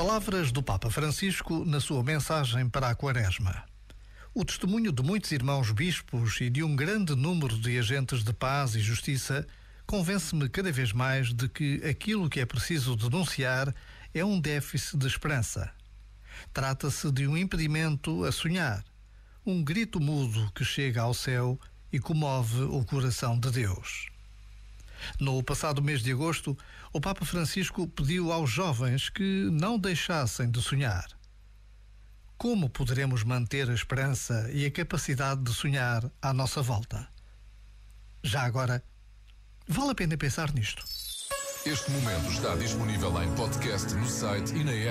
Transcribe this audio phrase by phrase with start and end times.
[0.00, 3.64] Palavras do Papa Francisco na sua mensagem para a Quaresma.
[4.34, 8.74] O testemunho de muitos irmãos bispos e de um grande número de agentes de paz
[8.74, 9.46] e justiça
[9.86, 13.74] convence-me cada vez mais de que aquilo que é preciso denunciar
[14.14, 15.70] é um déficit de esperança.
[16.50, 18.82] Trata-se de um impedimento a sonhar,
[19.44, 21.60] um grito mudo que chega ao céu
[21.92, 24.06] e comove o coração de Deus.
[25.20, 26.56] No passado mês de agosto,
[26.94, 31.06] o Papa Francisco pediu aos jovens que não deixassem de sonhar.
[32.38, 37.06] Como poderemos manter a esperança e a capacidade de sonhar à nossa volta?
[38.22, 38.82] Já agora,
[39.68, 40.82] vale a pena pensar nisto.
[41.66, 44.88] Este momento está disponível em podcast no site e na app.